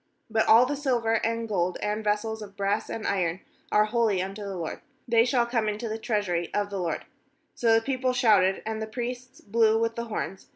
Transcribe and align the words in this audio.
19But 0.33 0.45
all 0.47 0.65
the 0.65 0.75
silver, 0.75 1.23
and 1.23 1.47
gold, 1.47 1.77
and 1.79 2.03
vessels 2.03 2.41
of 2.41 2.57
brass 2.57 2.89
and 2.89 3.05
iron, 3.05 3.39
are 3.71 3.85
holy 3.85 4.19
unto 4.19 4.41
the 4.41 4.55
LORD; 4.57 4.81
they 5.07 5.23
shall 5.25 5.45
come 5.45 5.69
into 5.69 5.87
the 5.87 5.99
treasury 5.99 6.51
of 6.55 6.71
the 6.71 6.79
LORD/ 6.79 7.05
20So 7.55 7.75
the 7.75 7.81
people 7.85 8.11
shouted, 8.11 8.63
and 8.65 8.81
[the 8.81 8.87
priests] 8.87 9.41
blew 9.41 9.79
with 9.79 9.95
the 9.95 10.05
horns. 10.05 10.47